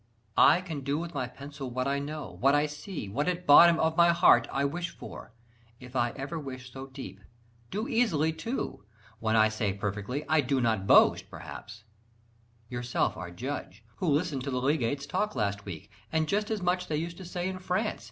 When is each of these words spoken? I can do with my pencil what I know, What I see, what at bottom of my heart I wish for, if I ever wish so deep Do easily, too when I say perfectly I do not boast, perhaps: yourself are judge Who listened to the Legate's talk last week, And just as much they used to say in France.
I 0.39 0.61
can 0.61 0.81
do 0.81 0.97
with 0.97 1.13
my 1.13 1.27
pencil 1.27 1.69
what 1.69 1.87
I 1.87 1.99
know, 1.99 2.35
What 2.39 2.55
I 2.55 2.65
see, 2.65 3.07
what 3.07 3.27
at 3.27 3.45
bottom 3.45 3.79
of 3.79 3.95
my 3.95 4.09
heart 4.09 4.47
I 4.51 4.65
wish 4.65 4.89
for, 4.89 5.31
if 5.79 5.95
I 5.95 6.09
ever 6.15 6.39
wish 6.39 6.73
so 6.73 6.87
deep 6.87 7.19
Do 7.69 7.87
easily, 7.87 8.33
too 8.33 8.83
when 9.19 9.35
I 9.35 9.47
say 9.47 9.73
perfectly 9.73 10.25
I 10.27 10.41
do 10.41 10.59
not 10.59 10.87
boast, 10.87 11.29
perhaps: 11.29 11.83
yourself 12.67 13.15
are 13.15 13.29
judge 13.29 13.83
Who 13.97 14.07
listened 14.07 14.43
to 14.45 14.49
the 14.49 14.57
Legate's 14.59 15.05
talk 15.05 15.35
last 15.35 15.65
week, 15.65 15.91
And 16.11 16.27
just 16.27 16.49
as 16.49 16.63
much 16.63 16.87
they 16.87 16.97
used 16.97 17.17
to 17.17 17.23
say 17.25 17.47
in 17.47 17.59
France. 17.59 17.99